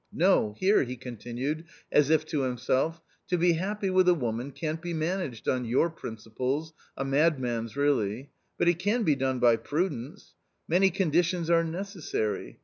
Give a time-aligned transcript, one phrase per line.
[0.11, 4.81] No, here," he continued as if to himself," to be happy with a woman can't
[4.81, 10.33] be managed on your principles, a madman's really— but it can be done by prudence—
[10.67, 12.57] many conditions are necessary